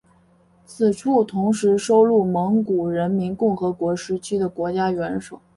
[0.65, 5.39] 此处同时收录蒙古人民共和国时期的国家元首。